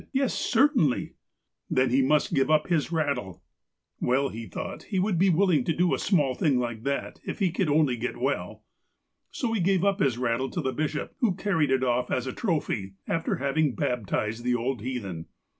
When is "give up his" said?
2.33-2.91